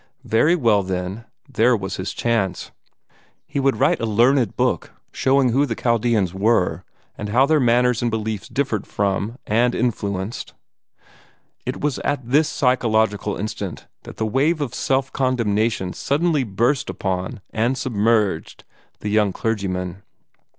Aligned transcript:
Very 0.25 0.55
well, 0.55 0.81
then, 0.81 1.25
there 1.47 1.77
was 1.77 1.97
his 1.97 2.11
chance. 2.11 2.71
He 3.45 3.59
would 3.59 3.77
write 3.79 3.99
a 4.01 4.07
learned 4.07 4.55
book, 4.55 4.93
showing 5.11 5.49
who 5.49 5.67
the 5.67 5.75
Chaldeans 5.75 6.33
were, 6.33 6.83
and 7.15 7.29
how 7.29 7.45
their 7.45 7.59
manners 7.59 8.01
and 8.01 8.09
beliefs 8.09 8.47
differed 8.47 8.87
from, 8.87 9.37
and 9.45 9.75
influenced 9.75 10.55
It 11.67 11.81
was 11.81 11.99
at 11.99 12.27
this 12.27 12.49
psychological 12.49 13.37
instant 13.37 13.85
that 14.01 14.17
the 14.17 14.25
wave 14.25 14.59
of 14.59 14.73
self 14.73 15.13
condemnation 15.13 15.93
suddenly 15.93 16.43
burst 16.43 16.89
upon 16.89 17.41
and 17.51 17.77
submerged 17.77 18.63
the 19.01 19.09
young 19.11 19.31
clergyman. 19.31 20.01